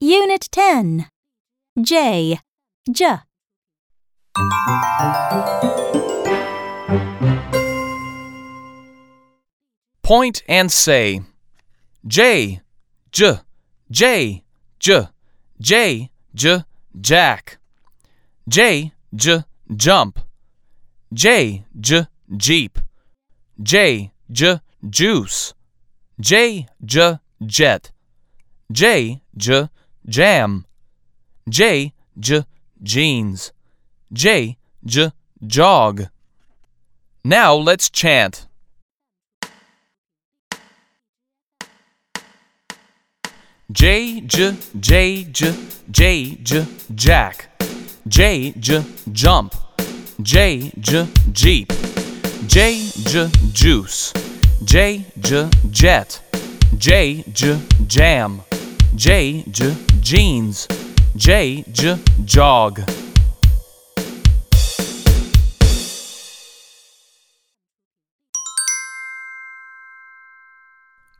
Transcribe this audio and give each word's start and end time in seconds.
Unit 0.00 0.48
10 0.50 1.06
J. 1.82 2.40
J. 2.90 3.18
Point 10.02 10.42
and 10.48 10.72
say. 10.72 11.20
J. 12.06 12.62
J. 13.12 13.40
J. 13.90 14.44
J. 14.78 15.08
J. 15.60 16.10
J. 16.34 16.64
Jack. 17.00 17.58
J. 18.48 18.92
J. 19.14 19.44
Jump. 19.76 20.20
J. 21.12 21.64
J. 21.78 22.06
Jeep. 22.36 22.78
J. 23.62 24.12
J. 24.30 24.60
Juice. 24.88 25.54
J, 26.20 26.66
J, 26.84 27.20
jet. 27.46 27.92
J, 28.72 29.20
J, 29.36 29.68
jam. 30.04 30.66
J, 31.48 31.92
J, 32.18 32.44
jeans. 32.82 33.52
J, 34.12 34.56
J, 34.84 35.12
jog. 35.46 36.08
Now 37.24 37.54
let's 37.54 37.88
chant. 37.88 38.48
J 43.70 44.20
J 44.22 44.56
J 44.80 45.24
J 45.24 45.54
J 45.90 46.38
J 46.42 46.66
Jack 46.94 47.62
J 48.08 48.52
J 48.52 48.82
Jump 49.12 49.54
J 50.22 50.72
J 50.80 51.06
Jeep 51.32 51.68
J 52.46 52.88
J 53.04 53.28
Juice 53.52 54.27
J 54.64 55.04
J 55.20 55.48
Jet 55.70 56.20
J 56.76 57.22
J 57.32 57.60
Jam 57.86 58.42
J 58.96 59.44
J 59.50 59.74
Jeans 60.00 60.66
J 61.16 61.64
J 61.70 61.96
Jog 62.24 62.80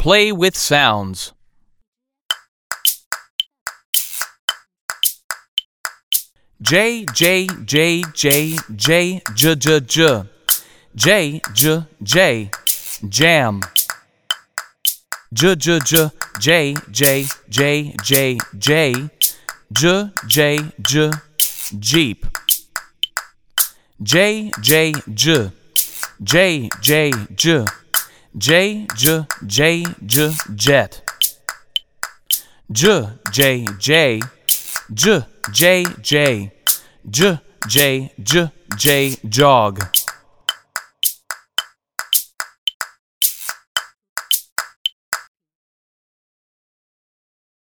Play 0.00 0.32
with 0.32 0.56
sounds. 0.56 1.34
J 6.62 7.04
J 7.14 7.46
J 7.66 8.02
J 8.14 8.60
J 8.74 9.20
J 9.34 9.54
J 9.54 9.80
J 9.80 10.24
J 10.96 11.40
J 11.52 11.84
J 12.02 12.50
Jam 13.08 13.60
J 15.32 15.54
J 15.56 15.78
J 15.80 16.10
J 16.40 16.74
J 16.90 17.26
J 17.48 17.94
J 18.04 18.38
J 18.58 19.10
J 19.72 20.10
J 20.26 20.58
J 20.86 21.10
Jeep 21.80 22.26
J 24.02 24.50
J 24.60 24.92
J 25.14 25.50
J 26.22 26.68
J 26.80 27.12
J 27.30 27.54
J 28.36 28.86
J 28.96 29.24
J 29.46 29.84
J 30.06 30.32
Jet 30.56 31.02
J 32.70 33.08
J 33.32 33.66
J 33.78 34.20
J 34.92 35.22
J 35.52 35.84
J 36.02 36.34
J 37.08 37.38
J 37.68 38.10
J 38.18 38.50
J 38.76 39.16
Jog 39.24 39.78